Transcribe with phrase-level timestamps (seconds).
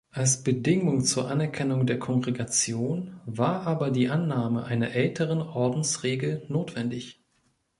[0.09, 7.21] Als Bedingung zur Anerkennung der Kongregation war aber die Annahme einer älteren Ordensregel notwendig.